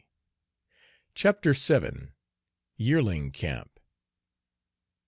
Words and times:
]CHAPTER 1.13 1.53
VII. 1.53 2.13
YEARLING 2.75 3.29
CAMP. 3.33 3.79